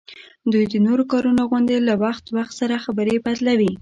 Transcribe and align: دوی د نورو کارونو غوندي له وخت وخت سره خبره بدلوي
دوی 0.51 0.65
د 0.69 0.75
نورو 0.85 1.03
کارونو 1.11 1.41
غوندي 1.49 1.77
له 1.87 1.93
وخت 2.03 2.25
وخت 2.37 2.53
سره 2.59 2.75
خبره 2.85 3.13
بدلوي 3.25 3.69